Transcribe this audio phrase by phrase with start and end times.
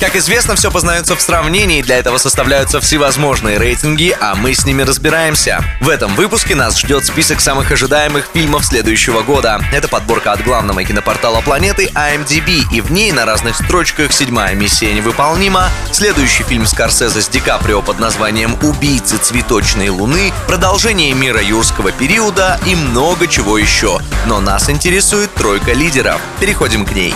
[0.00, 4.80] Как известно, все познается в сравнении, для этого составляются всевозможные рейтинги, а мы с ними
[4.80, 5.62] разбираемся.
[5.82, 9.60] В этом выпуске нас ждет список самых ожидаемых фильмов следующего года.
[9.74, 14.94] Это подборка от главного кинопортала планеты IMDb, и в ней на разных строчках «Седьмая миссия
[14.94, 21.92] невыполнима», следующий фильм Скорсезе с Ди Каприо под названием «Убийцы цветочной луны», продолжение мира юрского
[21.92, 24.00] периода и много чего еще.
[24.24, 26.22] Но нас интересует тройка лидеров.
[26.40, 27.14] Переходим к ней.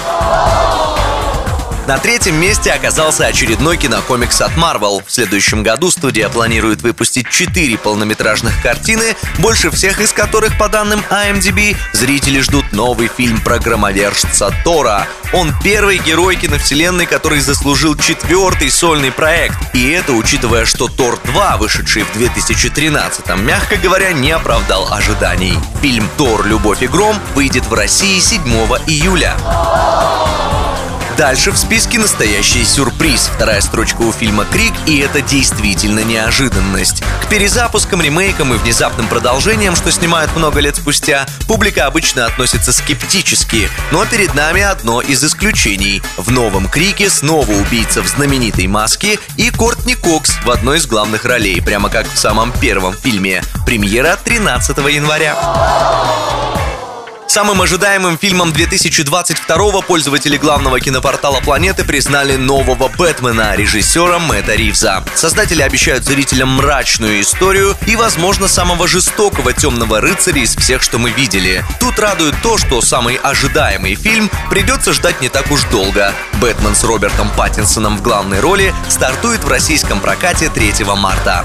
[1.87, 5.03] На третьем месте оказался очередной кинокомикс от Marvel.
[5.07, 11.05] В следующем году студия планирует выпустить четыре полнометражных картины, больше всех из которых, по данным
[11.11, 15.07] IMDb, зрители ждут новый фильм про громовержца Тора.
[15.35, 19.57] Он первый герой киновселенной, который заслужил четвертый сольный проект.
[19.75, 25.59] И это учитывая, что Тор 2, вышедший в 2013-м, мягко говоря, не оправдал ожиданий.
[25.83, 26.47] Фильм «Тор.
[26.47, 28.43] Любовь и гром» выйдет в России 7
[28.87, 29.37] июля.
[31.17, 33.31] Дальше в списке настоящий сюрприз.
[33.33, 37.05] Вторая строчка у фильма «Крик», и это действительно неожиданность.
[37.23, 43.69] К перезапускам, ремейкам и внезапным продолжениям, что снимают много лет спустя, публика обычно относится скептически.
[43.93, 46.03] Но перед нами одно из исключений.
[46.17, 51.25] В новом «Крике» снова убийца в знаменитой маске и Кортни Кокс в одной из главных
[51.25, 53.43] ролей, прямо как в самом первом фильме.
[53.65, 55.37] Премьера 13 января.
[57.27, 65.05] Самым ожидаемым фильмом 2022 пользователи главного кинопортала планеты признали нового Бэтмена режиссера Мэтта Ривза.
[65.15, 71.11] Создатели обещают зрителям мрачную историю и, возможно, самого жестокого темного рыцаря из всех, что мы
[71.11, 71.65] видели.
[71.81, 76.13] Тут радует то, что самый ожидаемый фильм придется ждать не так уж долго.
[76.35, 81.45] Бэтмен с Робертом Паттинсоном в главной роли стартует в российском прокате 3 марта.